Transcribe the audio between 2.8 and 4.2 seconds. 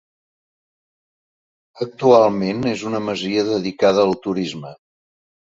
una masia dedicada al